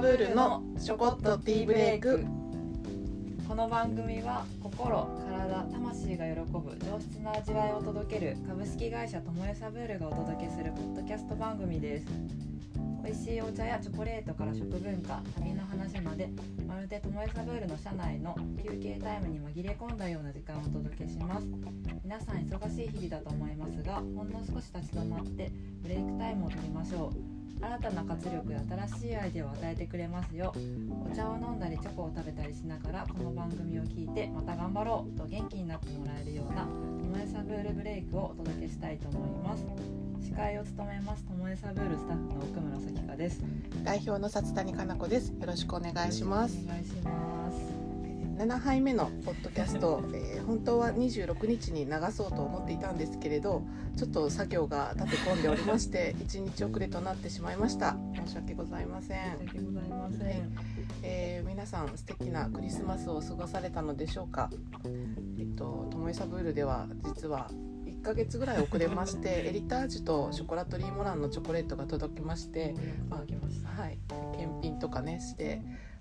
[0.00, 2.24] ブールのちょこっとティーブレイク。
[3.46, 12.06] この番組は心体魂が喜ぶ上質な味わいを届ける株式会社ともえサブールがお届けするポッドキャスト番組です。
[13.04, 16.30] 美味しいお茶やチョコレートから食文化旅の話まで
[16.66, 21.46] まるでともえサブールの社内の休憩タイムに紛れ込んだような時間をお届けします。
[22.02, 27.29] 皆さん忙しい日々だと思いますがほんの少し立ち止まってブレイクタイムを取りましょう。
[27.62, 30.54] 新たな活力や新しいアイデアを与えてくれますよ。
[31.10, 39.64] お茶を飲んだりチョコを食べたりしながらこの番組を聞いてまた頑張ろうと元気になってもらえるようなともえサブールブレイクをお届けしたいと思います。
[40.22, 43.42] 司会を務めますともえサブールスタッフの奥村咲香です。
[43.84, 45.32] 代表の札谷香奈子です。
[45.32, 46.58] よろしくお願いします。
[46.64, 47.79] お願いします
[48.40, 53.62] 7杯目のポッドキャスト、えー、本当は26日に流そうと思っていたんですけれど
[53.98, 57.98] ちょっと作業が立て込んでおりまして 1日遅れとなってしまいました。
[58.16, 59.38] 申し訳ございません。
[59.40, 60.40] 申し訳ございません、はい、
[61.02, 64.48] えー、皆さん素敵なクリスマスを過ごされたのでしょうか？
[65.38, 67.50] えっとともえサブールでは実は
[67.84, 72.74] 1ヶ月ぐらい遅れまして エリタージュとショコラトリーモランのチョコレートが届きまして、
[73.10, 73.98] まあ、はい。
[74.38, 75.60] 検品とかねして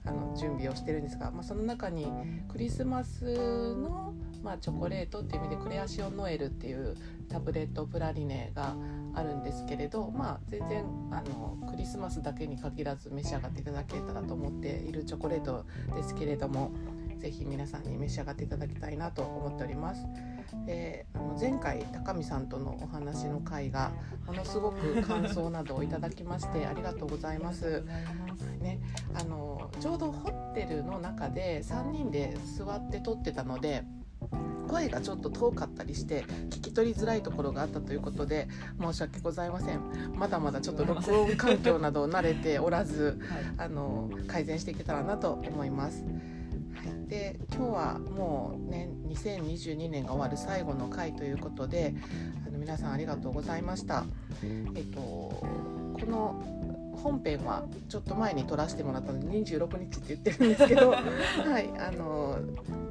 [0.10, 2.08] あの準備をしてるんですが、まあ、その中に
[2.52, 6.98] クリスマスの、まあ、チョコレートっていう意味でクレアシオノエルっていう
[7.30, 8.76] タブレットプラリネが
[9.14, 15.66] あるんですけれど、まあ、全然あのクリスマスだけに限らず召し上がっていただけたらと思っているチョコレート
[15.96, 16.72] ですけれども
[17.20, 20.06] ぜひ皆さんに召し上がっていただきたいなと思っております。
[20.66, 23.92] であの前回高見さんとのお話の回が
[24.25, 27.83] ものすごく感想などをいただきましてありがとうございます。
[28.59, 28.80] ね、
[29.14, 33.83] あのちょうどホテルの中で3人で座って撮ってたので
[34.69, 38.47] 声がちょっと遠かったりして聞き取りづらいところがあったということで
[38.80, 39.81] 申し訳ございません
[40.16, 43.19] まだまだちょっと録音環境など慣れておらず、
[43.58, 46.03] はい、あの改善していけたらなと思います。
[47.09, 51.96] で今日はもうね2022年が終わる最後の回ということで
[52.46, 54.06] あの皆さんありがとうございました。
[54.75, 55.40] えっとこ
[56.08, 60.98] の本編はちょっと前に撮らせてもらったので26日って言ってるんですけど、 は
[61.60, 62.38] い、あの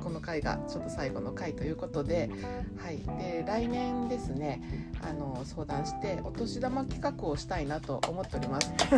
[0.02, 2.30] この回がちょっと最後の回ということで,、
[2.78, 4.62] はい、で来年ですね
[5.02, 8.72] あの相談してお年玉企画をしたいなと思っております。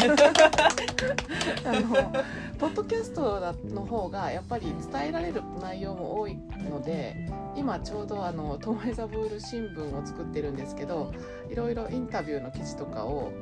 [1.65, 2.13] あの
[2.59, 6.37] ポッドキャストの方がやっぱり伝えられる内容も多い
[6.71, 11.13] ので今ちょうどあのトマイザブール新聞を作ってるんですけど
[11.51, 13.33] いろいろインタビューの記事とかを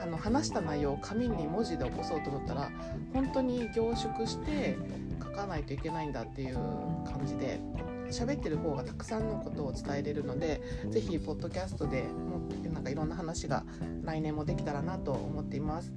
[0.00, 2.70] あの話した内容を紙に文字で起こそうと思ったら
[3.12, 4.76] 本当に凝縮して
[5.20, 7.60] 書かないといけないんだっていう感じで
[8.10, 12.40] 喋ってる方がたくさんのことを伝えれるので是非ポッドキャストでも
[12.72, 13.64] なんかいろんな話が
[14.02, 15.92] 来年もできたらなと思っています。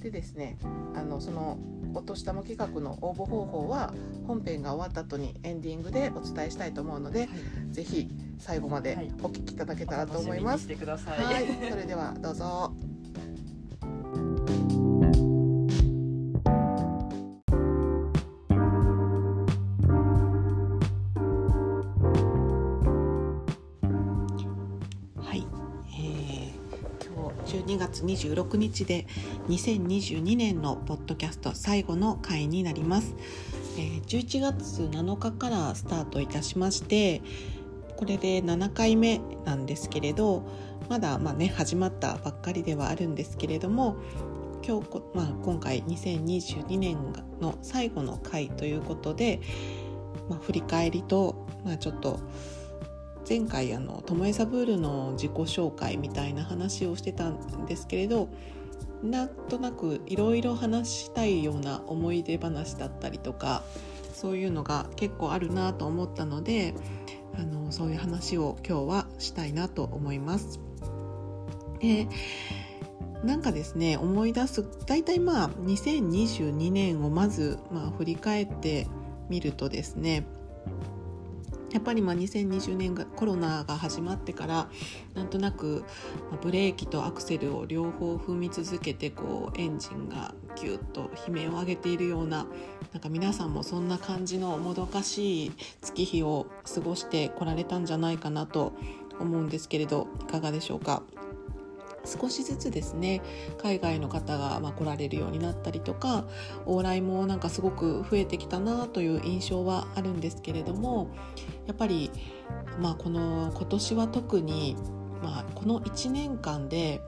[0.00, 0.58] でですね
[0.94, 1.58] あのその
[1.94, 3.92] お年玉企画の応募方法は
[4.26, 7.28] 本編が終わった後にエンディングでお伝えしたいと思うので、はい、
[7.70, 8.08] ぜひ
[8.38, 10.66] 最後までお聞きいただけたらと思います。
[10.68, 12.91] はい、はい、それではどうぞ。
[27.52, 29.06] 12月26日で
[29.48, 33.14] 2022年のポッドキャスト最後の回になります、
[33.78, 37.22] え、11月7日からスタートいたしまして
[37.96, 40.42] これで7回目なんですけれど
[40.88, 43.96] まだまあね始まったばっかりではあるんですけれども
[44.64, 46.96] 今日、まあ、今回2022年
[47.40, 49.40] の最後の回ということで、
[50.28, 52.20] まあ、振り返りと、まあ、ちょっと
[53.28, 58.28] 前回あのトモエサブールの自己紹介みたいな話をしてたんですけれど
[59.02, 63.62] なんとなくいろいろ話したいような思い出話だったりとか
[64.12, 66.74] そういうのが結構あるなと思ったので
[67.36, 70.60] あのそういう話を今日はしたいなと思います。
[71.80, 72.06] で
[73.24, 78.88] なんかですね思い出す大体まあ2022年をまずまあ振り返って
[79.28, 80.26] みるとですね
[81.72, 84.68] やっぱりまあ2020年がコロナが始まってから
[85.14, 85.84] なんとなく
[86.42, 92.46] ブレーキとアクセルを両方踏み続けてこうエンジンがギュッと悲鳴を上げているような
[92.92, 98.74] なんか皆さんもそんな感じのもどかしい月日を過ごしてこられたんじゃないかなと
[99.18, 101.02] 思うんですけれどいかがでしょうか？
[102.04, 103.22] 少しずつですね
[103.58, 106.24] 海外の方がま来られるようになったりとか
[106.66, 111.08] 往来もなんかすごく増えてきたなという印象はあるんですけれども
[111.66, 112.10] やっぱり、
[112.80, 114.76] まあ、この今年は特に、
[115.22, 117.00] まあ、この1年間で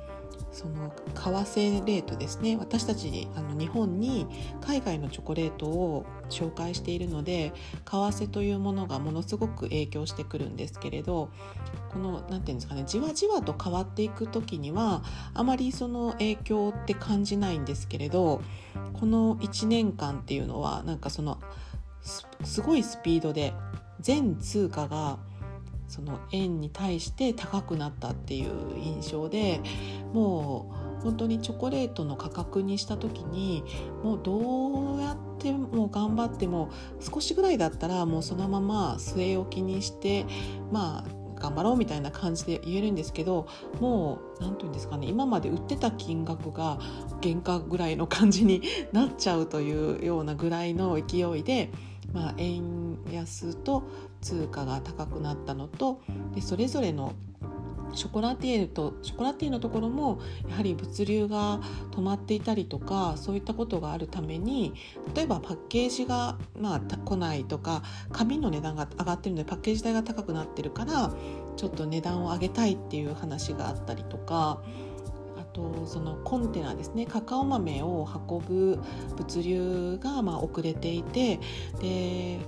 [0.54, 2.56] その為替レートですね。
[2.56, 4.26] 私たちあの日本に
[4.60, 7.52] 海外のチョコレートを紹介しているので
[7.84, 11.28] 為替というものがものすごく影響してくるんですけれど
[11.92, 15.02] この何て言うんですかねじわじわと変わっていく時には
[15.34, 18.40] あまりその影響って感じないんですけれど
[18.92, 21.40] この1年間っていうのはなんかその
[22.44, 23.54] すごいスピードで
[24.00, 25.18] 全通貨が
[25.88, 29.60] その円に対して高くなったっていう印象で
[30.12, 33.62] もう本当にチョコレートの価格にした時に
[34.02, 36.70] もうどうやっても頑張っても
[37.00, 40.25] 少しぐらいだったらもうそのまま据え置きにして
[40.72, 43.48] まあ頑張ろうみたいな感じで言えるんですけど
[43.81, 46.78] もう何て言うんですかね今まで売ってた金額が
[47.22, 51.70] 原価ぐらいの感じになっちゃうというようなぐらいの勢いで、
[52.14, 53.82] まあ、円安と
[54.22, 56.00] 通貨が高くなったのと
[56.34, 57.12] でそれぞれの
[57.93, 61.61] ショコラティエとショコラティエのところもやはり物流が
[61.93, 64.75] 止まっていたりとかそういったことがあるために
[65.14, 67.82] 例えばパッケージが、まあ、来ないとか
[68.12, 71.12] 紙の値段が上がってるのでパッケージ代が高くなってるから
[71.56, 74.62] ちょっと値段を上げたいっていう話があったりとか
[75.54, 78.80] とそのコンテナですねカカオ豆を運ぶ
[79.16, 81.40] 物流がま遅れていて
[81.80, 82.40] で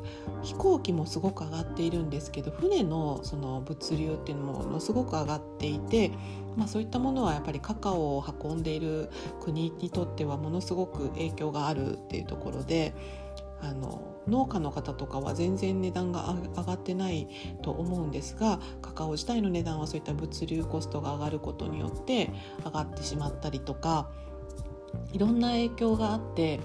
[0.43, 6.11] 飛行機もすごく上がっているんですけど船のその物流っていうのもものすごく上がっていて、
[6.57, 9.09] まあ、そういったものはやっぱりカカオを運んでいる
[9.41, 12.95] 国にとってはものすごく影響があるっていうところで。
[13.63, 17.29] あの農家の方とかは全然値段が上がってない
[17.63, 22.31] と思うんですがカカオ自体の値段はそういった物流コストが上がることによって
[22.65, 24.11] 上がってしまったりとか
[25.13, 26.61] いろんな影響があって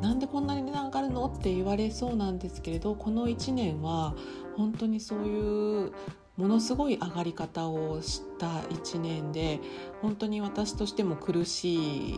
[0.00, 1.26] なんでこんなに値段上がるの？
[1.26, 4.14] って言われそうなんですけれどこの1年は
[4.56, 5.92] 本当にそういう
[6.38, 9.60] ものすごい上がり方をした1年で
[10.00, 11.74] 本当に私としても苦し
[12.10, 12.14] い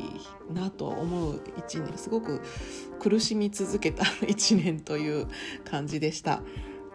[0.53, 2.43] なと思う1年すごく
[3.01, 5.27] 苦しみ続けた1年という
[5.65, 6.43] 感じでした。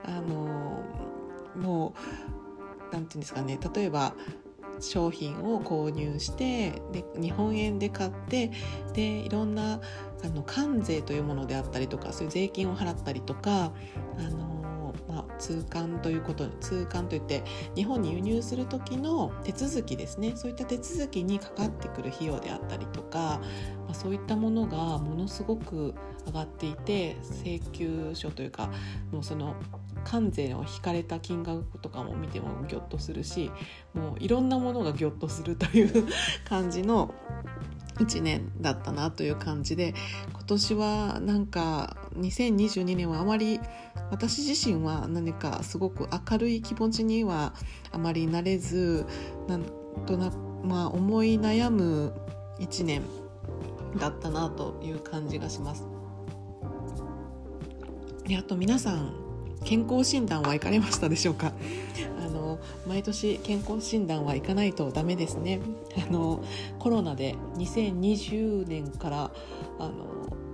[0.04, 0.84] あの
[1.56, 1.96] も
[2.92, 4.14] うなんていうんですかね例えば
[4.80, 8.52] 商品を購入してで日本円で買って
[8.94, 9.80] でいろんな
[10.24, 13.72] あの関税というものであったりとかそういう税金を払ったりとか
[14.20, 14.55] あの
[15.16, 20.34] まあ、通関ということ通関といって日本に輸入する時の手続きですね。
[20.36, 23.40] そういった手続きにかかってくる費用であったりとか、
[23.86, 25.96] まあ、そういったものがものすごく
[26.26, 28.70] 上がっていて請求書というか
[29.12, 29.56] もうその
[30.04, 33.52] 関税を引かれた金額とかも見てもギョッとするし
[33.94, 36.08] もういろんなものがギョッとするという
[36.48, 37.14] 感じの
[38.00, 39.94] 1年だったなという感じで
[40.32, 43.60] 今年はなんか2022年はあまり
[44.12, 47.54] 私自身は何かすごく明るい気持ちには
[47.92, 49.06] あまりなれず
[49.48, 49.64] なん
[50.06, 52.14] となくまあ思い悩む
[52.60, 53.04] 1年
[53.98, 55.86] だったなという感じがします。
[58.28, 59.14] であと皆さん
[59.64, 61.54] 健康診断は行かれましたでしょうか？
[62.88, 65.60] 毎年健康診断は行かないとダメですね。
[66.08, 66.44] あの
[66.80, 69.32] コロナで2020年から
[69.80, 69.94] あの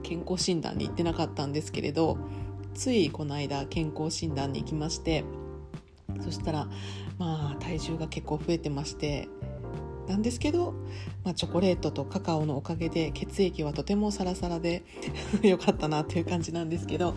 [0.04, 2.18] 健康診断に行ってなかったんですけれど
[2.74, 5.24] ついこの間健康診断に行きまして
[6.20, 6.68] そしたら
[7.18, 9.30] まあ体重が結構増えてまして
[10.12, 10.74] なんですけど、
[11.24, 14.84] まあ、チョコレートとカカオのおかげで血液はとてもサラサラで
[15.42, 17.16] よかったなっていう感じなんですけど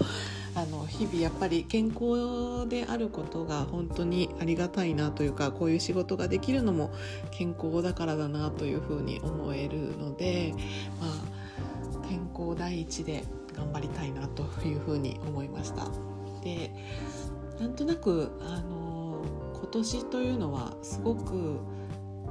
[0.54, 6.92] あの日々やっぱり健康であることが本当にありがたいなというかこういう仕事ができるのも
[7.32, 10.54] 健康だからだなというふうに思えるので、
[11.00, 15.88] まあ、健康第一で頑張りたいなというふうに思いました。
[16.44, 16.70] で
[17.58, 19.24] なんとなくあの
[19.54, 21.58] 今年というのはすごく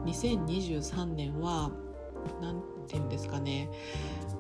[0.05, 1.71] 2023年は
[2.41, 3.69] 何て言うんですかね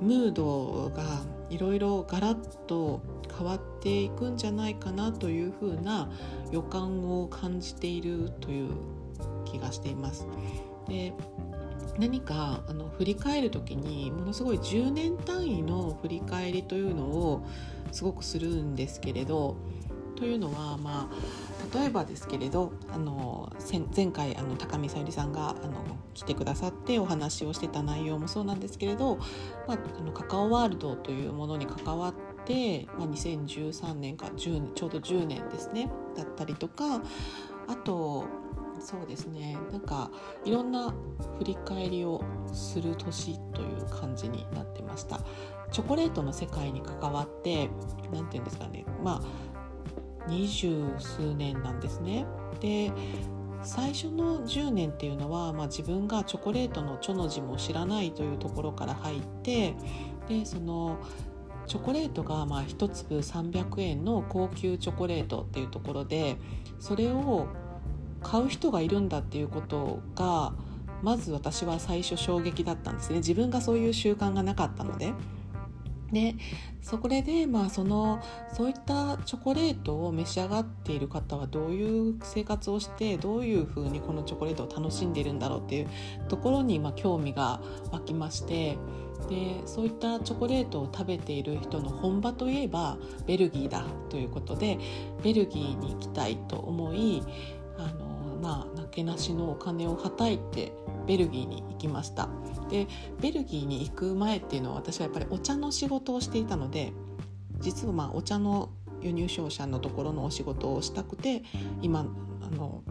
[0.01, 1.03] ムードが
[1.49, 3.01] いろいろガラッと
[3.35, 6.09] 変わっていくんじゃないかなというふうな
[6.51, 8.71] 予感を感じているという
[9.45, 10.27] 気がしています。
[10.87, 11.13] で
[11.99, 17.45] 何かあの振り返る時にものすごい10年単位の振り返りというのを
[17.91, 19.57] すごくするんですけれど
[20.15, 23.51] というのはまあ例えばですけれどあの
[23.95, 29.17] 前回あの高見さゆりさんがあの来てくださってお話をしてた内容もそうなんですけれど、
[29.67, 32.13] まあ、あのカカオワールドというものに関わっ
[32.45, 37.01] て、まあ、2013年か10ちょうど10年ですねだったりとか
[37.67, 38.25] あと
[38.79, 40.11] そうですねなんか
[40.45, 40.93] いろんな
[41.37, 45.19] 振り返りをする年という感じになってました。
[45.73, 47.69] チョコレートの世界に関わって
[48.11, 49.52] 何て言うんですかねまあ
[50.27, 52.25] 二十数年なんですね
[52.59, 52.91] で
[53.63, 59.75] 最初の10年っていうのは、まあ、自分がチョコレートの「チョ」の字も知らないというところから入って
[60.27, 60.97] でその
[61.65, 66.37] チョコレートがまあ1粒300円の高級チョコレートっていうところで
[66.79, 67.47] それを
[68.21, 70.53] 買う人がいるんだっていうことが
[71.01, 75.13] まず私は最初衝撃だったんですね自分がそういう習慣がなかったので。
[76.13, 76.35] で
[76.81, 78.21] そこでまあその
[78.53, 85.87] そういったチョコレートを召し上がっている方はどういう生活をしてどういうふうにこのチョコレートを楽しんでいるんだろうっていう
[86.29, 88.77] ところにまあ興味が湧きまして
[89.29, 94.77] でそういったチョコレートを食べている人の本場といえばベルギーだということで
[95.23, 97.23] ベルギーに行きたいと思い
[97.77, 100.73] あのまあなけなしのお金をはたいて
[101.07, 102.29] ベルギーに行きました。
[102.69, 102.87] で
[103.21, 106.93] ベルギーに行く前っていうのは私はやっぱりお茶の仕事をしていたので
[107.59, 108.69] 実はまあお茶の
[109.01, 111.43] 輸入商社のところのお仕事をしたくて
[111.81, 112.05] 今
[112.41, 112.83] あの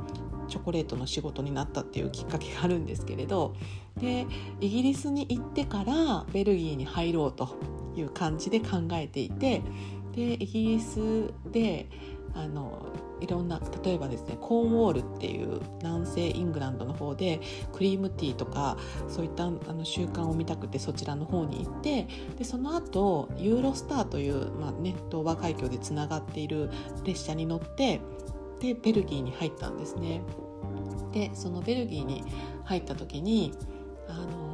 [0.49, 3.55] チョコレートの仕事になったっていうきっかけがあるんですけれど
[3.99, 4.27] で
[4.61, 7.57] イギリスに行ってからベルギーに入ろうと
[7.97, 9.63] いう感じで考えていて
[10.15, 11.89] でイギリスで
[12.35, 12.87] あの
[13.23, 17.41] いろんな例えばですねコーンウォールっていう南西イングランドの方で
[17.73, 18.77] クリームティーとか
[19.09, 26.71] そういったあの習慣を見たくてそちらの方に行ってでその後ユーロスターという、まあね、東亜海峡でつながっている
[27.05, 28.01] 列車に乗って
[28.61, 30.23] でベルギーに入ったんですね。
[31.13, 32.25] でそのベルギーに
[32.65, 33.53] 入った時に
[34.09, 34.52] あの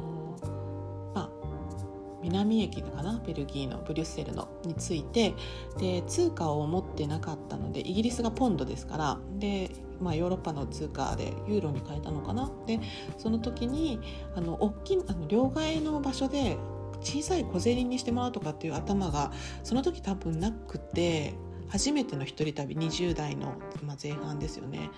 [2.21, 3.21] 南駅かな？
[3.25, 5.33] ベルギーのブリュッセルのについて。
[5.77, 9.19] で通貨を持ってなかったのでイギリスがポンドですから。
[9.37, 9.71] で、
[10.01, 12.51] まあ、ヨーロッパの通貨でユーロに変えたのかな？
[12.65, 12.79] で
[13.17, 13.99] その時に
[14.35, 16.57] あの大きあの両替の場所で
[17.01, 19.31] 小さい小銭にしてもらうとかっていう頭が
[19.63, 21.33] その時多分なくて
[21.69, 23.53] 初めての一人旅20代の、
[24.01, 24.89] 前半ですよね。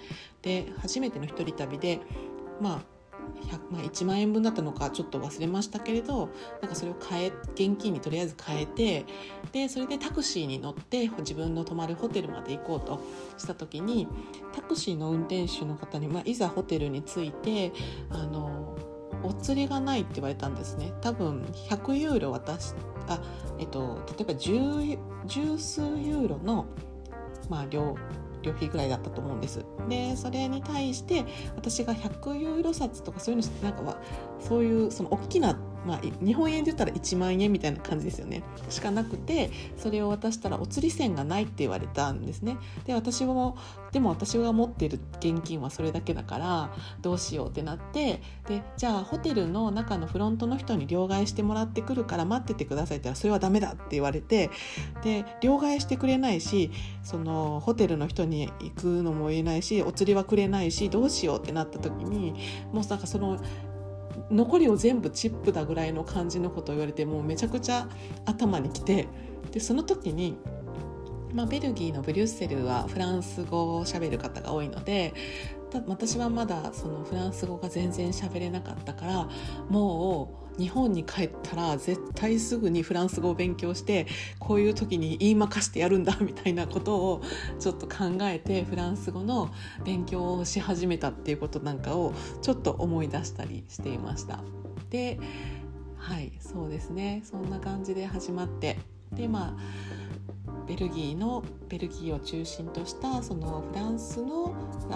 [0.42, 2.00] で初めての一人旅で
[2.60, 2.82] まあ
[3.70, 6.30] まあ、1万円分だったのかちょっと忘れましたけれど
[6.62, 9.06] なんかそれを変え現金にとりあえず変えて
[9.52, 13.02] でそれでタクシーに乗って自分の泊まるホテルまで行こうと
[13.38, 14.08] した時に
[14.54, 17.72] タクシーの運転手の方に、まあ、いざホテルに着いて
[18.10, 18.76] あの
[19.24, 20.94] お釣りがないって言われたんですね。
[21.02, 22.74] 多分100ユーロ渡し
[23.08, 23.20] あ、
[23.60, 26.66] えっと、例えば十十数ユーロの、
[27.50, 27.96] まあ、料
[28.42, 29.66] 旅費ぐらいだったと思うんです。
[29.90, 33.98] でそれに対して私が100ユーロ札とかそういうのなんかは
[34.40, 38.44] そういうその大きなまあ、日本円で言ったら1万円みたいな感じですよね。
[38.70, 42.58] しかなくてそれを渡したらお釣り銭がないって言われたんですね。
[42.86, 43.58] で私も
[43.92, 54.50] でも私が持ってる現金はそれだけだからどうしようってなってでじゃあホテルの中のフロントの人に両替してもらってくるから待っててくださいって言ったらそれはダメだって言われて
[55.04, 56.72] で両替してくれないし
[57.04, 62.34] そのホテルの人に行くのも言えないしお釣りはくれないしどうしようってなった時に
[62.72, 63.40] もうなんかその
[64.30, 67.88] 残りを全部チップだぐらいの感じのことを言われてもうめちゃくちゃ
[68.26, 69.08] 頭にきて
[69.52, 70.38] でその時に、
[71.34, 75.14] まあ、ベルギーのブリュッセルはフランス語を喋る方が多いので
[75.88, 79.30] 私はまだそのフランス語が全然喋れなかったから
[79.70, 84.08] もう日本に帰ったら絶対すぐにフランス語を勉強して
[84.40, 87.22] こういう時に言いまかしてやるんだみたいなことを
[87.60, 89.50] ちょっと考えてフランス語の
[89.86, 94.40] 勉強をし始めたっていうことなんかをちょっと思い出したりしていました。
[94.90, 95.20] で
[95.98, 98.78] はいそうですねそんな感じで始まって
[99.14, 99.92] でまあ
[100.68, 104.54] ベルギーのベルギーを中心としたそのフランスの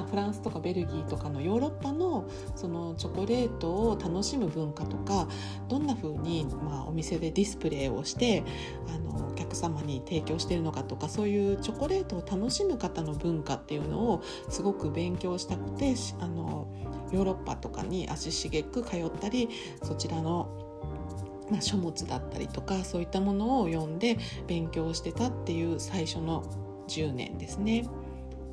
[0.10, 5.28] フランスとかベルギーとかのヨーロッパのそのチョコレートを楽しむ文化とか
[5.68, 8.44] どんな風にまあお店でディスプレイをして
[8.94, 16.68] あのお客様に提供しているのかとかそういうチョコレートを楽しむ方の文化っていうのをすごく勉強したくてあの
[17.12, 19.50] ヨーロッパとかに足しげく通ったり
[19.84, 20.48] そちらの
[21.50, 26.44] まあ、書物だったりとかそういったものを読んで勉強してたっていう最初の
[26.88, 27.88] 10年ですね。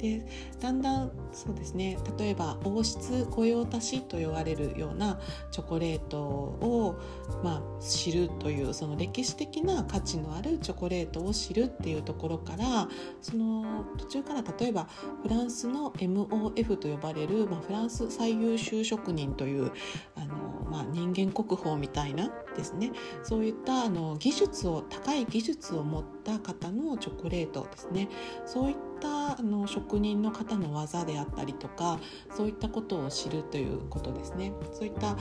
[0.02, 0.26] で
[0.60, 5.20] だんだんそうですね例えば王室御用達と言われるような
[5.52, 7.00] チョコレートを、
[7.44, 12.88] まあ、知るというその歴史的な価値のあるチョコレートを知るっていうところから
[13.20, 14.88] その途中から例えば
[15.22, 19.70] フランスの MOF と呼ばれる、まあ、フランス最優秀職人という
[20.16, 20.34] あの、
[20.68, 22.92] まあ、人間国宝みたいなですね。
[23.22, 28.08] そういったあの技術を高い技術を持った方のチョコレートですね。
[28.46, 31.98] そういったあの職人の方の技であったりとか
[32.30, 34.52] そういったことを知るということですね。
[34.72, 35.16] そういった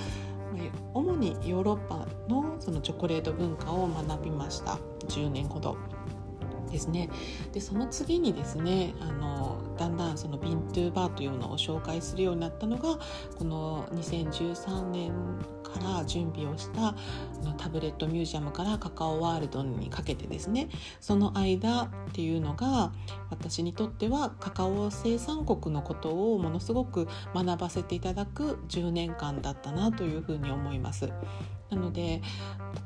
[0.94, 4.78] 主にヨーロッパのそのチョコレート文化を学びました。
[5.08, 5.78] 10年ほど。
[6.72, 7.10] ですね。
[7.52, 12.98] でその次にですねあのだんだんそのビントゥーバーというのを紹介するようになったのが
[13.38, 15.12] この2013年
[15.72, 16.96] から準備をした
[17.58, 22.92] タブレットミュージアムからカカオワールドにかけてですねその間っていうのが
[23.30, 31.12] 私にとってはカカオ生産国のことをものすごく学ばせていただく10年間だったなというふうに思います。
[31.72, 32.22] なので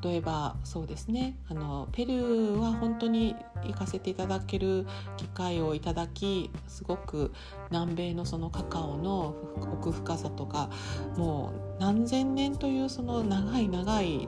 [0.03, 1.37] 例えばそうですね。
[1.49, 4.85] あのペルーは本当に行かせていただける
[5.17, 7.33] 機会をいただきすごく
[7.71, 10.69] 南米のそのカカオの奥深さとか
[11.17, 14.27] もう何千年というその長い長い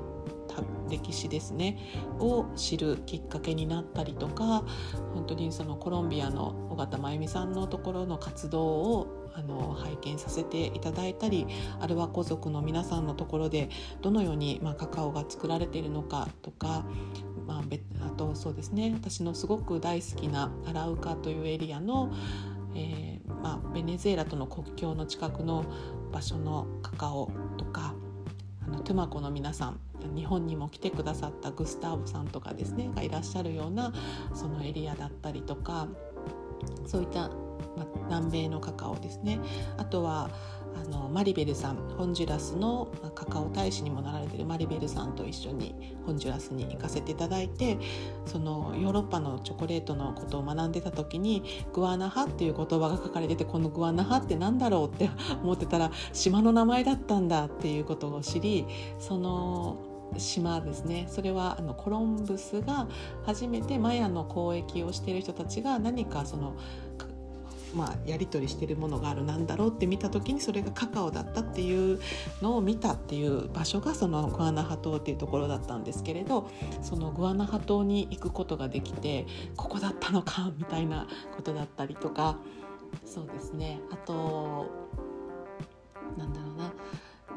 [0.90, 1.78] 歴史ですね
[2.20, 4.64] を知るきっかけになったりとか
[5.14, 11.46] 本当にそのコロンビアの尾形真由美さんのところの活動をあの拝見させていただいたり
[11.80, 13.70] アルワコ族の皆さんのところで
[14.02, 16.86] どのように、まあ、カカオが作られているのかとか、
[17.46, 22.12] まあ、あとそうですね私のすごく大好きなアラウカというエリアの、
[22.76, 25.66] えーまあ、ベネズエラとの国境の近くの
[26.12, 27.94] 場所のカカオとか
[28.66, 29.80] あのトゥマコの皆さん
[30.16, 33.94] 日本にも来てくださったグスターボさんとかですねがいらっしゃるような
[34.34, 35.88] そのエリアだったりとか
[36.86, 37.30] そういった
[37.78, 39.40] ま、南米のカカオですね。
[39.78, 40.30] あとは
[40.76, 47.78] あのマリベルさんホンジュラスのカカオ大使にもなられてるマリベルさんと一緒にホンジュラスに行かせていただいて
[48.26, 51.44] そのヨーロッパのチョコレートのことを学んでた時に
[51.74, 55.10] グアナハっていう言葉が書かれててこのグアナハって何だろうって
[55.42, 58.66] 思ってたら島の名前だったんだっていうことを知り
[59.00, 59.78] その
[60.18, 61.06] 島ですね。
[61.10, 62.88] それはあのコロンブスが
[63.26, 66.54] 初めてマヤの交易をしている人たちが何かその
[67.78, 72.00] まあ、やり取りしてるものがあるなんだろうって見た時にそれがカカオだったっていう
[72.42, 76.50] のを見たっていう場所がそのグアナハ島っていうところだったんですけれど
[76.82, 82.38] そのグアナハ島に行くことができてここだったのかみたいなことだったりとか。
[83.06, 83.82] そうですね。
[83.92, 84.66] あと
[86.18, 86.72] なんだろうな。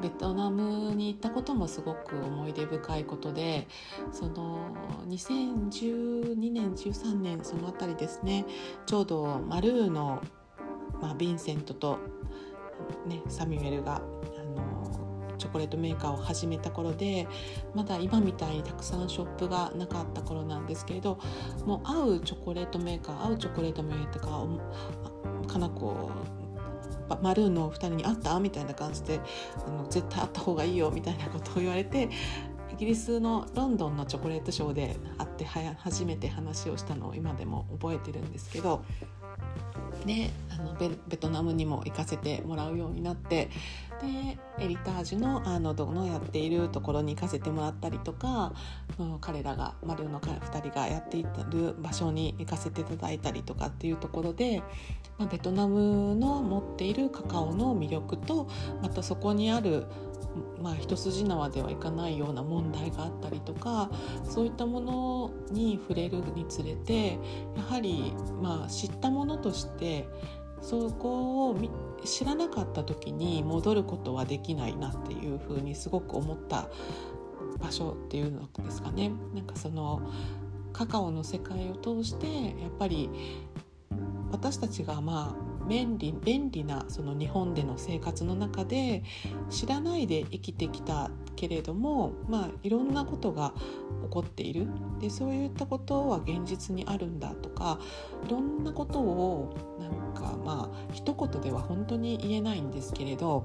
[0.01, 3.67] ベトナムに行ったこともすごく思い出深いことで
[4.13, 4.75] その
[5.09, 8.45] 2012年13年その辺りですね
[8.87, 10.23] ちょうどマルーの、
[11.01, 11.99] まあ、ヴィンセントと、
[13.07, 17.27] ね、サミュエルがあのチョコレートメーカーを始めた頃で
[17.75, 21.19] まだ今みたいにたくさんショップがなかった頃なんですけれど
[21.65, 26.11] もう合うチョコレートメーカー合うチョコレートメーカーかなこ
[27.17, 28.39] マルーンの2人に会った？
[28.41, 29.21] みたいな感じで
[29.67, 32.09] あの絶対会った方がいいよみたいなことを言われて
[32.73, 38.85] イギリスのロンドンのチョコレートショーで会って初めて話をしたのを今でも覚えてるんですけど、
[40.07, 43.51] で、あのベトナムにも行かせてもらうようになって
[44.01, 48.53] でエリタージュのアーノドのやっているところに行かせてもらったりとか、
[48.99, 54.63] うん、彼らがマルーの2人がやっている場所に行かせていただいたりとかっていうところで、
[55.19, 58.49] まあ、ベトナムの持っているカカオの魅力と
[58.83, 59.87] またそこにある
[60.63, 63.91] まあ、一筋縄ではいかないような問題があったりとか
[64.23, 67.19] そういったものに触れるにつれて
[67.57, 70.07] やはり、まあ、知ったものとして
[70.61, 76.69] そこを見て知らなかった時に戻ることはできないなっていうふうにすごく思った
[77.59, 79.13] 場所っていうのですかね。
[79.35, 80.01] なんかその
[80.73, 82.27] カカオの世界を通して
[82.61, 83.11] やっぱり
[84.31, 89.05] 私たちがまあ便利便利なその日本での生活の中で
[89.51, 93.55] 知らないで生きてきたけれども、まあ、いろんなことが
[94.05, 94.67] 起こっている
[94.99, 97.79] でそういったことは現実にあるんだとか
[98.27, 100.00] いろんなことをなん
[100.51, 103.45] まあ一言では本当に言えないんですけれど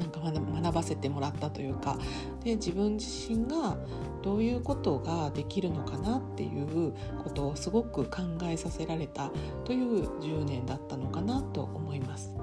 [0.00, 1.98] なんか学ばせてもらったというか
[2.42, 3.76] で自分自身が
[4.22, 9.30] どういうことができるのかなっていうことをすごく考えさせられた
[9.64, 12.34] という10年だったのかなと思います。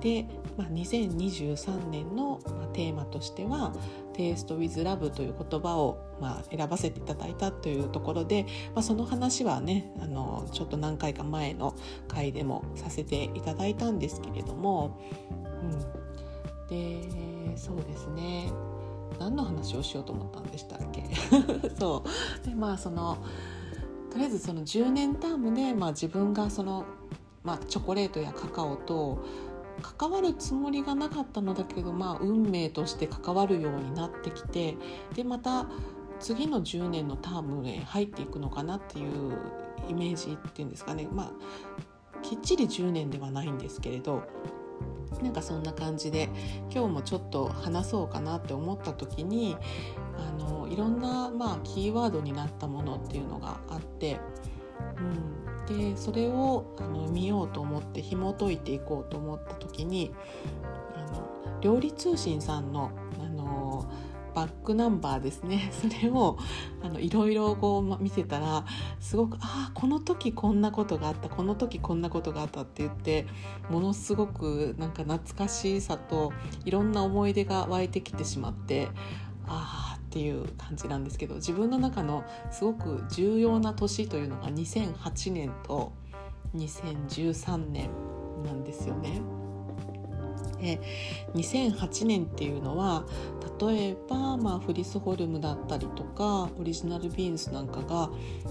[0.00, 2.40] で、まあ、2023年の
[2.72, 3.72] テーマとしては
[4.14, 11.74] 「テイスト・ウィズ・ラブ」という言葉をまあ選ばせていただいたというところで、まあ、その話はねあのちょっと何回か前の
[12.08, 14.98] 回でもさせていただいたんですけれども、
[15.62, 18.52] うん、でそうですね。
[19.18, 21.04] 何の話をしようと思ったんでしたっけ？
[21.78, 22.02] そ
[22.42, 22.46] う。
[22.46, 23.18] でまあその
[24.10, 26.84] とりあえずその10年タームで、まあ、自分がその、
[27.44, 29.24] まあ、チョコレートやカカオと
[29.82, 34.76] 関わるつもりがなかったのだけど、まあ、運命として関わるようになってきて
[35.14, 35.66] でまた
[36.20, 39.36] 次の10年のタームへ入っていくのかなっていう
[39.88, 41.08] イメージっていうんですかね。
[41.12, 41.32] まあ
[42.22, 44.22] きっちり10年ではないんですけれど
[45.22, 46.28] なんかそんな感じで
[46.70, 49.56] 今日もちょっと話そうかなって思った時に
[50.16, 54.20] あのいろんな、まあ、キーワードになったものっていうのがあって、
[54.96, 60.12] うん、でそれをあの見ようと思って紐解いていこうと思った時に
[60.96, 63.90] あの料理通信さんのあの
[64.34, 65.70] バックナンバーですね。
[65.78, 66.38] それを
[66.82, 68.64] あのいろいろこう見てたら
[68.98, 73.26] すごく「ああこの時こんなことがあったこの時こんなことがあった」って言って
[73.70, 76.32] ものすごくなんか懐かしさと
[76.64, 78.88] いろんな思い出が湧いてきてしまって
[79.46, 85.94] ああっていう感じなんですけど自分の中のすごく重要な年というのが2008年と
[86.54, 87.88] 2013年
[88.44, 89.22] なんですよね。
[90.62, 90.80] で
[91.34, 93.04] 2008年っていうのは
[93.60, 98.10] 例えば、まあ、フリスホルムだったりとかオリジナルビーンズなんかが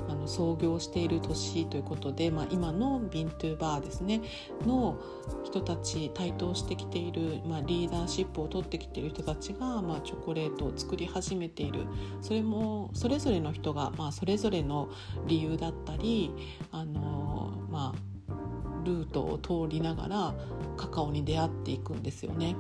[0.10, 4.22] あの創業している年ということで、まあ、今のビントゥーバーですね
[4.66, 5.02] の
[5.46, 11.86] 人たち台頭してきている、まあ、リーダーシップを取ってきている人たちが、まあ、チョコレートを作り始めている。
[12.22, 14.90] それもそれぞれの人が、まあ、それぞれの
[15.28, 16.34] 理由だったり
[16.72, 18.11] あのまあ
[18.84, 20.34] ルートを通りながら
[20.78, 22.56] カカオに出会っていくんですよね。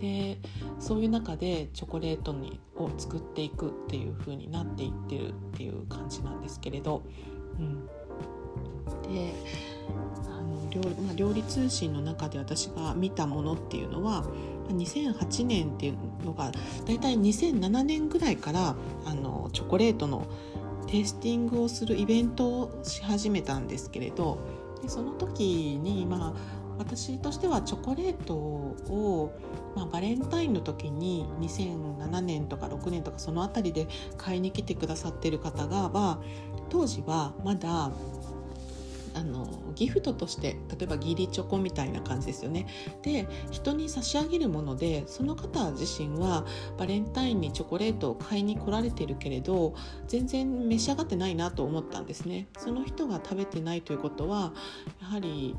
[0.00, 0.38] で
[0.80, 7.02] そういう中でチョコレートにを作っていくっていう風になっていってるっていう感じなんですけれど、
[7.58, 7.86] うん、
[9.12, 9.32] で
[10.26, 14.24] あの料,、まあ、料理通信の中で私が見たものっていうのは
[14.68, 16.50] 2008年っていうのが
[16.86, 20.26] だいたい2007年ぐらいからあのチョコレートの
[20.86, 24.38] テイスティングをするイベントをし始めたんですけれど
[24.84, 29.32] でその時にまあ私としてはチョコレートを、
[29.76, 36.24] まあ、バレンタインの時に2007年とか6年とかその辺りで買いに来てくださってる方が、まあ、
[36.70, 37.92] 当時はまだ
[39.14, 42.66] あのギフトとして例えば義理チョコみたいな感じですよね。
[43.02, 46.44] で人に差し上げるものでその方自身は
[46.78, 49.74] バレンタインにチョコレートを買いに来られてるけれど
[50.08, 52.48] 全然召し上がってないなと思ったんですね。
[52.58, 54.52] その人が食べてないということは
[55.00, 55.56] やはり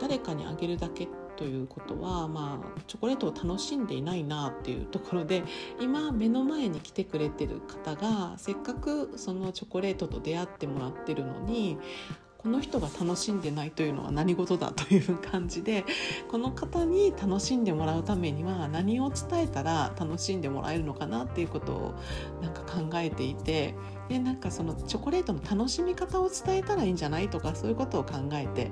[0.00, 5.42] 誰かにあげるだけということは、まあ、チョコレートを楽しんでいないなっていうところで
[5.80, 11.78] 今目の前に来てくれてる方がせっかくそのチョコレートと出会ってもらってるのに
[12.44, 15.86] この人が楽しんでないというのは何事だという感じで
[16.30, 21.94] この方に楽しんでもらうためには何を伝えたら楽しんでもらえるのかなっていうことを
[22.42, 23.74] なんか考えていて
[24.10, 28.70] でなんかそのチョコレートの楽しみ方を伝えたらいいんじゃないとかそういうことを考えてで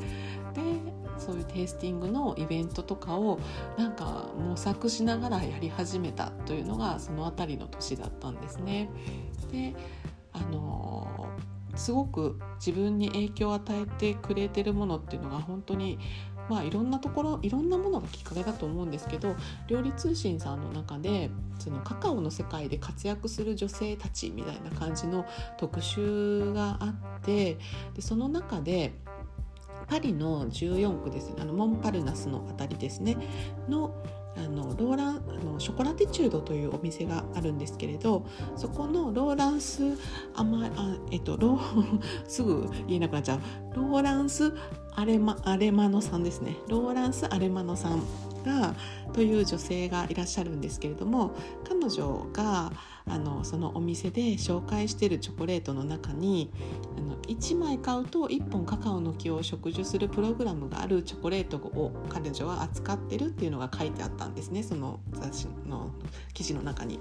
[1.16, 3.40] そういうテイスティングのイベントとかを
[3.78, 8.90] なんか模索しながらやり始めたというのがその辺りの年だったんですね。
[9.50, 9.74] で
[10.34, 11.21] あの
[11.74, 15.98] すごく自分に影響を与えてくれてるものっていうのが本当に
[16.48, 19.36] まあいろんなところいろんなものがきっかけだと思うんですけど
[19.68, 25.24] 料理通信さんの中でそのカカオの世界で活躍する女性たちみたいな感じの
[25.56, 27.58] 特集があって
[27.94, 28.92] でその中で
[29.88, 33.16] パリの14区ですあのモンパルナスの辺りですね
[33.68, 33.94] の
[34.36, 38.24] あのローランあのショコラティチュードというお店があるんですけれど
[38.56, 39.82] そこのローランス
[40.34, 43.40] あまあえっとローすぐ言えなくなっちゃう。
[43.74, 44.52] ローランス
[44.94, 46.56] アレマアレマノさんですね。
[46.68, 48.02] ローランスアレマノさん。
[48.42, 48.74] が
[49.12, 52.72] という女性がいらっしゃるんですけれども彼女が
[53.06, 56.50] あのそのお店で紹介しているチョコレートの中に
[56.96, 65.90] あの1枚買うと1本カカオの木を植樹するプログラムがあるチョコレートを彼女は扱ってるっていうのが書いてあったんですねその雑誌の
[66.32, 67.00] 記事の中に。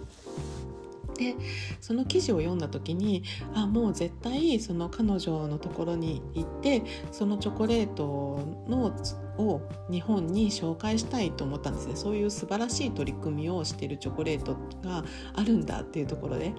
[1.17, 1.35] で
[1.81, 3.23] その記事を読んだ時に
[3.53, 8.93] あもう絶対その彼女のところに行ってそのチョコレートの
[9.37, 15.03] を日本に紹介したいと思ったんですねそういう素晴らしい取り組みをしているチョコレートが
[15.35, 16.53] あるんだっていうところで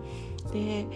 [0.53, 0.87] で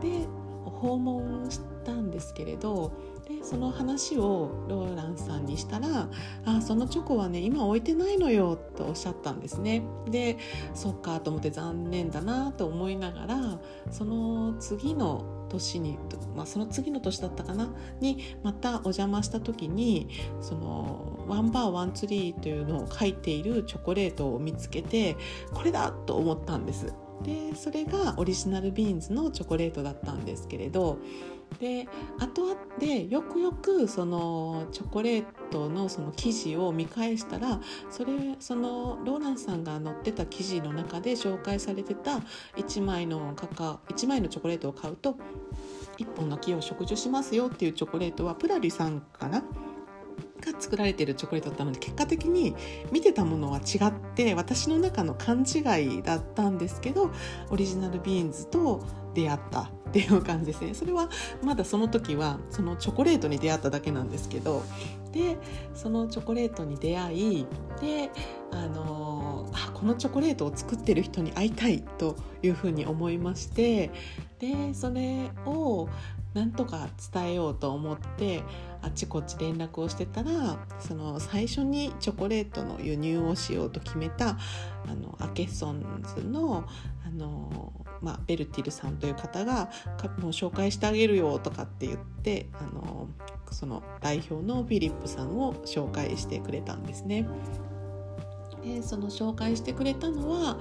[0.00, 0.26] で
[0.64, 2.92] 訪問したんですけれど
[3.28, 6.08] でその話をローランさんにしたら
[6.44, 9.82] 「あそのチョコはね今置いてないのよ」とおっしゃったんですね。
[10.10, 10.38] で
[10.74, 15.98] そっかと思って残念だなと思いながらその次の年に、
[16.34, 17.68] まあ、その次の年だったかな？
[18.00, 20.08] にまたお邪魔した時に
[20.40, 25.16] そのワンバーワンツリーというのを書いているチョコレートを見つけて
[25.52, 26.92] これだと思ったんです。
[27.22, 30.98] でそれがオリジナルビーンズのチョコレートだったんですけれど
[31.60, 31.88] で
[32.18, 37.60] 後でよくよくそのチョコレートのその生地を見返したら
[37.90, 42.20] それそのローランさんが載ってた記事の中で紹介されてた
[42.56, 45.16] 1枚のカカ1枚のチョコレートを買うと
[45.98, 49.42] 1本の木を植樹しますよっていうチョコレートはプラリさんかな？
[50.42, 52.54] が作られてるチョコレートだったので結果的に
[52.90, 55.60] 見てたものは違って私の中の勘違
[55.98, 57.10] いだったんですけど
[57.50, 58.82] オリジナルビーンズと
[59.14, 60.74] 出会ったっていう感じですね。
[60.74, 61.08] それは
[61.42, 64.62] まだその時はそのチョコレートに出会っただけなんですけど
[65.12, 65.36] で
[65.74, 67.46] そのチョコレートに出会い
[67.80, 68.10] で
[68.50, 73.90] あのあこのチョコレートを作ってる人に会いたいというふうに思いまして
[74.38, 75.88] でそれを
[76.34, 78.42] なんとか伝えようと思って
[78.80, 84.38] あっちこっち連絡をしてたらその最初にチョコレートの輸入をしようと決めた
[84.88, 86.64] あのアケソンズの
[87.04, 87.72] あの、
[88.02, 89.70] まあ、ベルティルさんという方が
[90.18, 93.08] もう紹介してあげるよとかって言ってあの
[93.50, 97.26] その代表のフィリップさんを紹介してくれたんですね。
[98.64, 100.58] でその紹介してくれたのは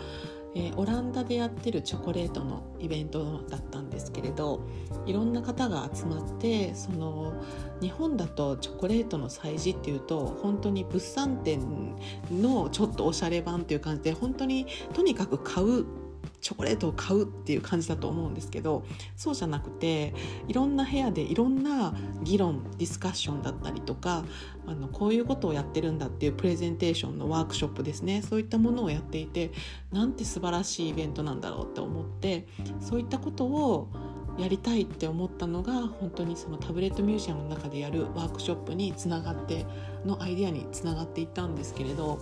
[0.54, 4.62] えー、オランダでやってるチョコレートのイベントだったんですけれど
[5.06, 7.34] いろんな方が集まってその
[7.80, 11.96] 日本だとチョコレートの催事っていうと本当に物産展
[12.30, 15.86] のちょっとおしゃれ版っていう感じで本当にとにかく買う
[16.42, 18.84] チョコレートを買うっていう感じだと思うんですけど
[19.16, 20.14] そうじゃなくて
[20.48, 24.24] いろんな部屋でいろんな議論ディスカッションだったりとか
[24.66, 28.22] あのこういうことをやってるんだっていうプレゼンテーションのワークショップですね。
[28.22, 29.52] そういったものをやっていて
[29.92, 32.48] なんて素晴らしいイベントなんだろうって思って
[32.80, 33.90] そういったことを
[34.38, 39.66] やりたいって思ったのが本当にそのタブレットミュージアムの中でやるワークショップにつながって
[40.06, 42.20] のアイデアにつながっていったんですけれど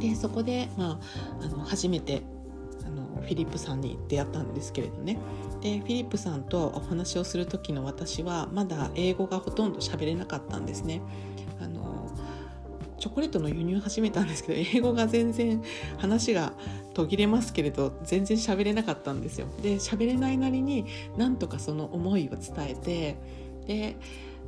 [0.00, 0.98] でそこで、ま
[1.40, 2.22] あ、あの初めて
[3.22, 5.18] フィリップさんに出会ったんですけれどね
[5.60, 11.02] でフィリップさんとお話をする時の私はまだ英語がほとんど喋れなかったんですね。
[11.60, 12.10] あの
[12.98, 15.62] チョコレートの輸入始めたんですけど英語が全然
[15.98, 16.52] 話が
[16.94, 19.46] 途切れますけれど全然喋れなかったんですよ。
[19.62, 20.84] で喋れないなりに
[21.16, 23.16] なんとかその思いを伝えて
[23.66, 23.96] で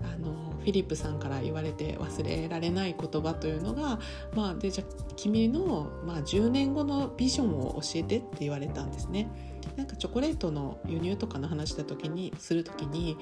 [0.03, 3.99] あのフィリップさんから言われて忘れられない言葉というのが、
[4.35, 4.85] まあ、でじゃ
[5.17, 9.31] 君の、まあ、10年後のビジョンを教えてって言われたんですね。
[9.77, 13.17] なんかチョコレートの輸入とかの話した時にする時に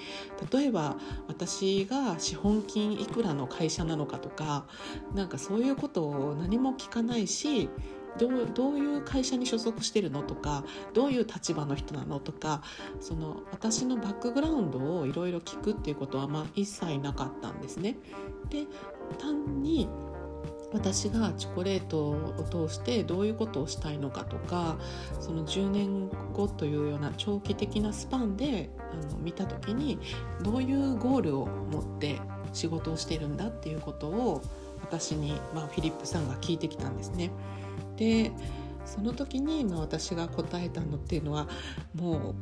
[0.53, 4.67] 例えば私が資本金いくらの会社なのかとか
[5.15, 7.69] なんかそういうことを何も聞かないし
[8.19, 12.63] どうどういう会社に所属してるのとかどういう立場の人なのとか
[13.01, 17.97] その私のバックグラウンドをいろいろ聞くっていうことはまあ一切なかったんですね。
[18.51, 18.67] で
[19.19, 19.89] 単に
[20.73, 24.77] 私がチョコレートを通してどういうことをしたいのかとか
[25.19, 29.99] その10年後というような長期的なスパンであの見た時に
[30.43, 32.21] どういうゴールを持って
[32.53, 34.43] 仕事をしているんだっていうことを
[34.81, 37.31] 私に、まあ、フィリップさんが聞いてきたんですね。
[37.99, 38.33] で
[38.85, 41.49] その時に、まあ、私が答えたのっていうのは
[41.95, 42.35] もう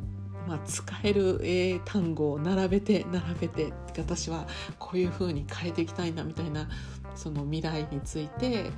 [0.47, 4.47] まあ、使える英単語を並べて並べて私は
[4.79, 6.69] こういう風に変えていきたいなみたいな
[7.17, 8.71] その未来について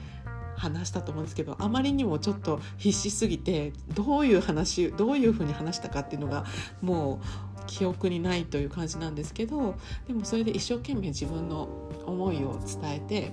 [0.57, 6.47] 話したと思うんですけどあまりにもちょっと必死すぎてどういう話どういう風に話したかっていうのが
[6.81, 7.21] も
[7.57, 11.65] う記憶にないという感じなんですけどでもそれで一生懸命自分の
[12.07, 13.33] 思いを伝えて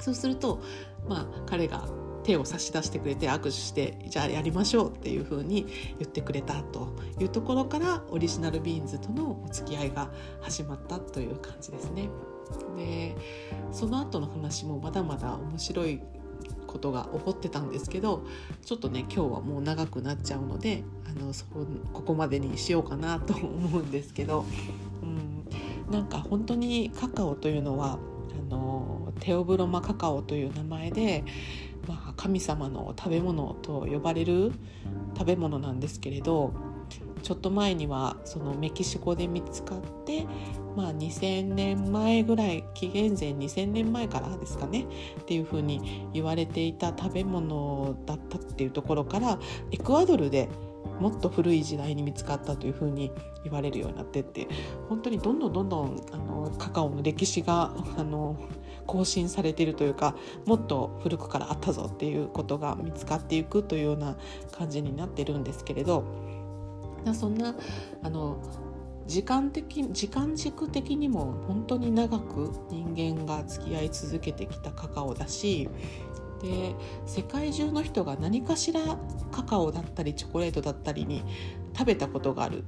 [0.00, 0.62] そうすると
[1.08, 1.88] まあ彼が
[2.24, 5.66] 手を差し出してくれて握手してじゃあやりましょうっていう風に
[5.98, 12.08] 言ってくれたというところからオリジナルビーンズとのお付き合いが始まったという感じですね。
[12.76, 13.16] で
[13.72, 16.00] その後の話もまだまだ面白い
[16.66, 18.24] ことが起こってたんですけど
[18.64, 24.44] ちょっとね今日はもう長くなっちゃうのであのそこここまでにしようかなと思うんですけど、
[25.02, 27.98] うん、なんか本当にカカオというのは
[28.50, 28.83] あの
[29.20, 31.24] テオブロマカカオという名前で、
[31.88, 34.52] まあ、神様の食べ物と呼ばれる
[35.16, 36.52] 食べ物なんですけれど
[37.22, 40.26] ちょっと前にはそのメキシコで見つかって、
[40.76, 44.86] まあ、2000年前ぐらい紀元前2000年前からですかね
[45.20, 49.38] っていうふうに言われていた食べ物だったっていうところから
[49.70, 50.50] エクアドルで
[51.00, 53.10] もっと古い時代に見つかったというふうに
[53.42, 54.46] 言われるようになってって
[54.90, 58.36] 本当にどんどんどんどんあのカカオの歴史があの
[58.86, 60.16] 更新されてるというか
[60.46, 64.16] もっと古くからあったぞっていうことが見つかっていくというような
[64.52, 66.04] 感じになってるんですけれど
[67.12, 67.54] そんな
[68.02, 68.38] あの
[69.06, 75.68] 時間的時間軸的にも本当に長く人間が付き合い続けてきたカカオだし
[76.40, 76.74] で
[77.06, 78.80] 世界中の人が何かしら
[79.30, 81.22] カカオだったりチョコレートだったりに
[81.76, 82.64] 食べたことがある。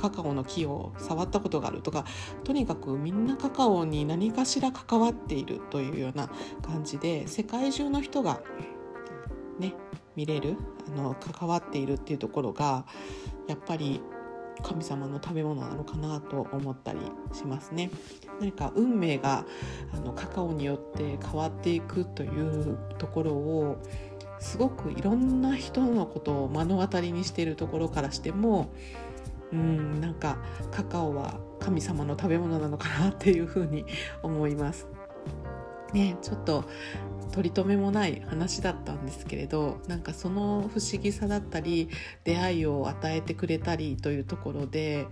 [0.00, 2.06] カカオの木を触ったことがあるとか
[2.44, 6.30] とにかくみんなカカオに何かしら関わっているというような
[6.62, 8.40] 感じで世界中の人が
[9.58, 9.74] ね
[10.16, 10.56] 見れる
[10.88, 12.86] あの関わっているっていうところが
[13.46, 14.00] やっぱり
[14.62, 16.98] 神様の食べ物なのかなと思ったり
[17.32, 17.90] しますね。
[18.40, 19.46] 何か運命が
[19.92, 23.78] あのカカオによって変わっていくというところを
[24.38, 28.70] すごくいろんな人のことを目の当たりにしているところからしても
[29.52, 30.38] うんなんか
[30.70, 33.84] カカオは神様の食べ物なのかなっていうふうに
[34.22, 34.88] 思います。
[35.92, 36.64] ね、ちょっと
[37.32, 41.88] 取り留めもない話だったんですけれどなんかその不思議さだったり
[42.24, 45.06] 出会いを与えてくれたりというところで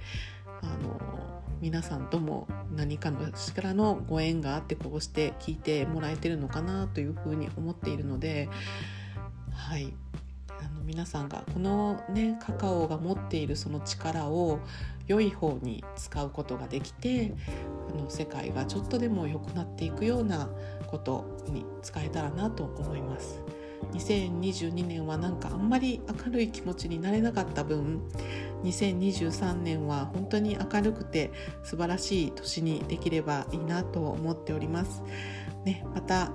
[0.63, 1.01] あの
[1.61, 8.49] 皆さんとも何かの力のご縁があってこうして聞いてもらえてるのかなというふうに思っているので
[9.53, 9.93] はい
[10.61, 14.61] あの皆さんがこのねカカオが持っているその力を
[15.07, 17.35] 良い方に使うことができて
[17.91, 20.49] あの世界がちょっとでも良くなっていくような
[20.87, 23.41] ことに使えたらなと思います。
[23.93, 28.03] 2022年はなんかあんまり明るい気持ちになれなかった分
[28.65, 31.31] 2023年は本当に明るくて
[31.63, 35.03] 素晴らしい年にできればいいなと思っております。
[35.65, 36.33] ね、また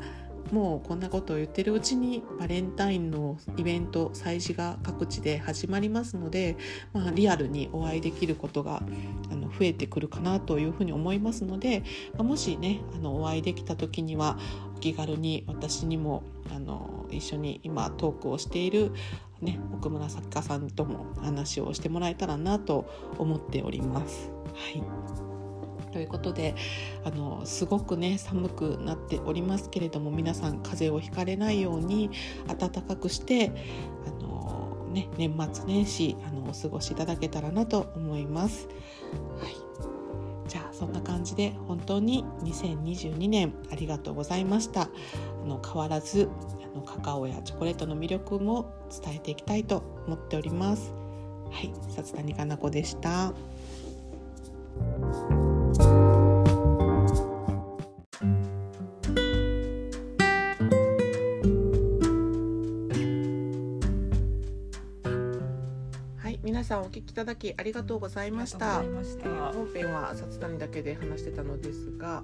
[0.51, 6.57] もうこんなことを言ってるうちにバレンタインのイベント催事が各地で始まりますので、
[6.93, 8.83] まあ、リアルにお会いできることが
[9.31, 14.37] あの増えてくるかなというふうに思いますので、まあ、もしねあのお会いできた時には
[14.75, 18.91] お気軽に私にもあの一緒に今トークをしている、
[19.41, 22.85] ね、奥村作家さんとも話をしてもらえたらなと
[23.17, 24.29] 思っております。
[24.53, 25.22] はい
[25.93, 26.55] ということで
[27.05, 32.09] あのすごくね寒くなっておりますけれども皆さん風邪をひかれないように
[32.47, 33.51] 暖かくして
[34.07, 38.67] あの、ね、年末年始あのお過ごしいただけたらなと思います。
[39.39, 39.55] はい
[40.45, 44.89] じゃあそんな感じで本当に2022年ありがとうございましたあ
[45.47, 46.29] の変わらず
[46.61, 50.93] あのカカオやチョコレートの魅力も伝えていきたいと思っております
[51.53, 53.31] はい、札谷かな子でした。
[66.73, 68.81] さんお聞きいただきありがとうございました。
[68.81, 72.23] 本編は札谷だけで話してたのですが、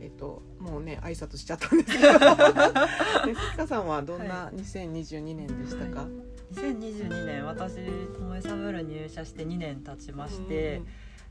[0.00, 6.02] えっともうね挨拶しちゃったんですけど、 すかさんはどんな2022年でしたか？
[6.02, 6.10] はい、
[6.54, 7.74] 2022年私
[8.14, 10.76] ともえサブル入社して2年経ちまして。
[10.76, 10.86] うん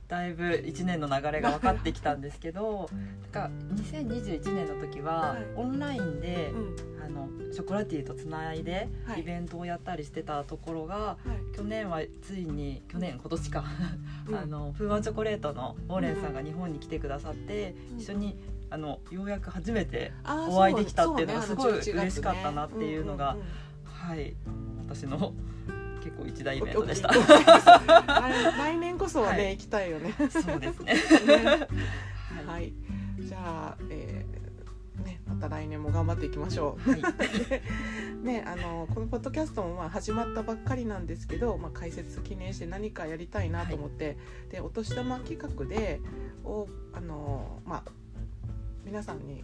[0.08, 2.90] だいぶ1年の流れが分かってきたんですけど
[3.34, 6.54] なんか2021年の時はオンラインで、
[7.06, 11.18] あのショコラティーとつないでイベントをやったりしてたところが、
[11.56, 13.66] 去年はついに去年今年か。
[14.34, 18.38] あのフーワンチョコレートのウォーレンさんが日本に来てくださって一緒に
[18.70, 20.12] あのようやく初めて
[20.50, 23.38] お会いできたっていうのがすごい嬉しかったなっていうのが、
[23.84, 24.36] はい。
[24.88, 25.34] 私の
[26.08, 27.10] 結構一大イベントでした。
[27.10, 30.14] 来年こそはね、はい、行きたいよね。
[30.30, 31.68] そうですね。
[32.46, 32.72] はい、
[33.20, 36.92] じゃあ、えー、ね、また来年も頑張っていきましょう。
[36.92, 37.02] はい、
[38.24, 44.18] ね、あのこのポッドキャストもまあ始まったばっかりなんですけど、まあ解説記念して何かやりたいなと思って、はい、
[44.52, 46.00] でお年玉企画で、
[46.46, 47.92] おあのまあ
[48.86, 49.44] 皆さんに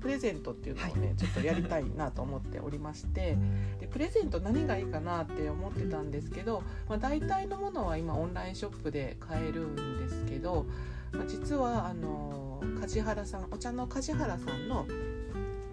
[0.00, 3.36] プレゼントっていうのをね、はい、ちょっとやりたいなと思っておりまして
[3.80, 10.66] でプレゼント何がいいかなって思ってたんですけど、まあ、大体のものは今オンラインショップで買えるんですけど、
[11.12, 14.86] まあ、実はあの梶原さんお茶の梶原さんの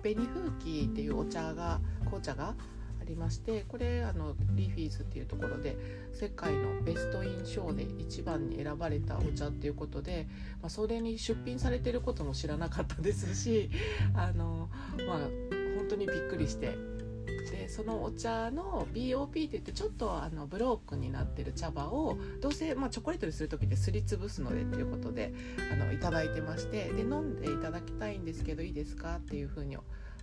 [0.01, 2.55] 紅風紀っていうお茶が紅茶が
[3.09, 5.77] りましてこれあのリーフィーズっていうところで
[6.13, 10.27] 世界のベストイン賞で一番に選ばれたお茶っていうことで、
[10.61, 13.69] まあ、それに出品されてることも知らなかったですし
[14.13, 14.69] あの、
[15.07, 15.17] まあ、
[15.77, 16.77] 本当にびっくりして。
[17.51, 25.33] でそのお茶の BOP って言ってちょっとあのブロークになってる茶葉をどうせ、まあ、チョコレートにする時ってすりつぶすのでっていうことで
[25.71, 29.77] あのいただいてましてで飲んでいただきたいんですけどいいですかっていうふうに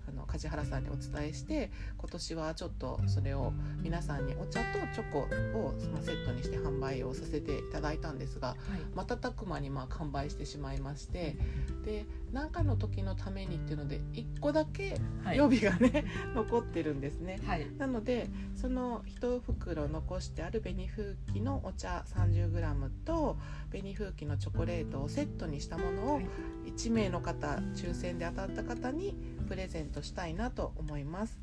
[0.09, 8.57] あの梶原さんにお伝えして今年はちょっとそれを皆さんにお茶とチョコをまセットにして販売をさせていただいたんですが、はい、
[8.95, 11.37] 瞬く間にまあ完売してしまいまして
[11.85, 15.01] で何かの時のためにっていうので1個だけ
[15.35, 17.41] 予備がね、はい、残ってるんですね。
[17.47, 23.37] はい、なのでその1袋残してある紅風紀のお茶 30g と
[23.71, 26.21] 紅風紀のチョコレートをセットにしたものを
[26.67, 29.17] 1名の方抽選で当たった方に
[29.47, 31.39] プレゼントしたいなと思います。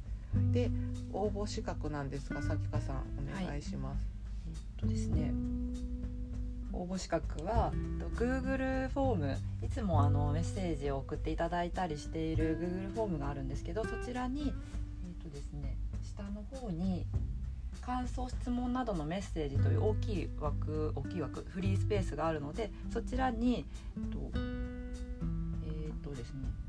[0.51, 0.71] で
[1.11, 4.07] 応募資格なんですがさきかさんお願いします。
[4.45, 5.31] はい、えっとですね
[6.73, 7.71] 応募資格は
[8.15, 17.05] Google フォームいつもあのメッセージを送っていただいたりしている Google フォームがあるんですけどそちらに、えっとですね、下の方に
[17.85, 23.65] 感想質問などのメッセージという大きい枠大きい枠フリースペースがあるのでそちらに
[23.97, 26.62] えっとえーっとですね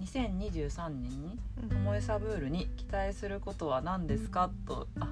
[0.00, 1.38] 2023年に
[1.68, 5.08] 「ともえサブールに期待することは何ですか?」とあ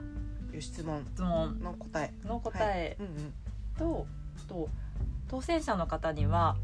[0.52, 1.04] いう質問。
[1.04, 1.60] 質問。
[1.60, 2.12] の答え。
[2.24, 2.96] の答え。
[2.98, 3.34] うんうん。
[3.76, 4.06] と,、
[4.48, 4.68] と
[5.28, 6.56] 当選者の方には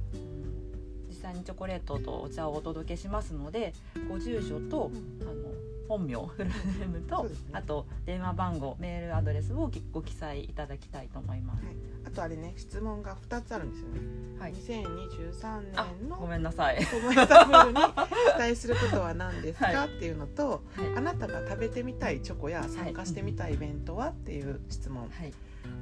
[1.09, 3.75] 実際にチョコレートとお茶をお届けしますので
[4.09, 5.52] ご住所と、あの
[5.89, 7.31] 本名フルネームと、ね。
[7.53, 11.65] あと電話番号メールアドレスをご記載いただきたいと思います。
[11.65, 11.75] はい、
[12.07, 14.01] あとあれね質問が2つあるんですよね、
[14.39, 16.79] はい、2023あ年のごめんなさい。
[16.85, 20.97] トモエサブールに期待することは何ですか、はっていうのとはい。
[20.97, 25.03] あなたが食べてみたいチョコや参加してみたいイベントはっていう質問。
[25.03, 25.33] はい。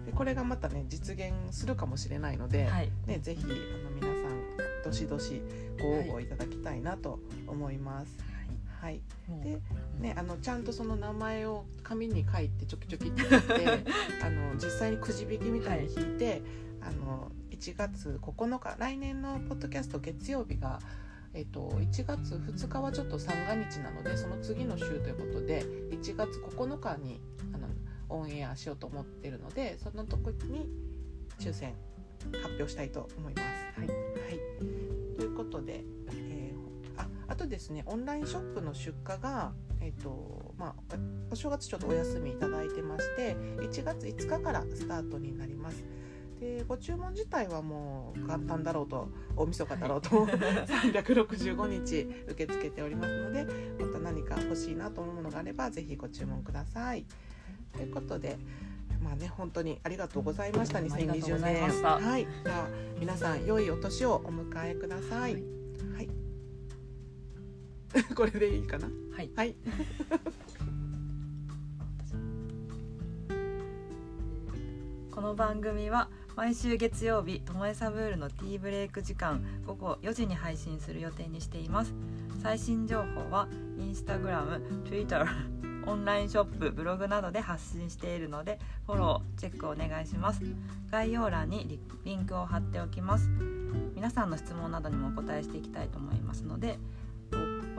[0.06, 2.90] でこれがまたね実現するかもしれないので、はい。
[3.06, 4.40] ね、ぜひあの皆さん
[4.84, 5.42] どしどし
[5.80, 8.29] ご応募いただきたいなと思います。
[8.80, 9.02] はい、
[9.44, 9.60] で
[9.98, 13.84] ね、あのちゃんとその名前を紙に書いてちょきちょきってやって
[14.24, 16.42] あの実際にくじ引きみたいに引いて、
[16.80, 20.80] あの1月9日来年のポッドキャスト月曜日が、
[21.34, 27.20] えっと、1月2日はちょっと三が日なのでその次の週ということで1月9日に
[27.52, 27.68] あの
[28.08, 30.70] オンエアしようと思ってるのでその時に
[31.38, 31.74] 抽選
[32.42, 33.78] 発表したいと思います。
[33.78, 33.88] はい。
[33.88, 36.19] はい、ということで、えー
[37.00, 40.96] ああとですねオンラインショップの出荷が、えっとまあ、
[41.30, 45.84] お正月ちょっとお休みいただいてまして1月5日からスタートになります。
[46.40, 53.44] でご注文自体はもう簡単だろうと大晦日だろうと 365日受け付けておりますので
[53.78, 57.04] また何か欲しいなと思うものがあればぜひご注文ください。
[57.74, 58.38] ということで
[59.02, 60.78] まあね本当にありがとうございました。
[60.78, 61.82] ありがとうご2020ざい年。
[61.82, 62.26] はい。
[62.44, 65.34] じゃあ皆さん良いお年をお迎えください。
[65.34, 65.42] はい。
[65.94, 66.19] はい
[68.14, 68.88] これでいいかな？
[69.16, 69.30] はい。
[69.34, 69.54] はい。
[75.10, 81.92] この番組は毎週月曜日ともえサブールのティーブレイク時間午後4時に配信する予定にしています。
[82.42, 85.26] 最新情報はインスタグラム、Twitter
[85.86, 90.42] オンラインショップ、ブログなどで発信しているのでフォロー、チェックお願いします。
[90.90, 93.28] 概要欄にリリンクを貼っておきます。
[93.94, 96.78] 皆さんの質問などにもお答えしていきたいと思いますのでと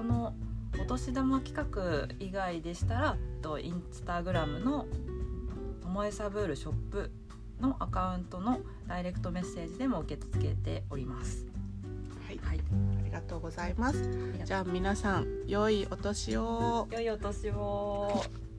[0.01, 0.33] この
[0.81, 4.87] お年玉企画以外でしたらとインスタグラムの
[5.79, 7.11] ともえサブールショップ
[7.59, 11.45] のアカウントのダイレクトメッセージでも受け付けております。
[12.25, 14.09] はいはい、ありがとうございます
[14.43, 18.23] じゃあ皆さん良いお年を良いお年を。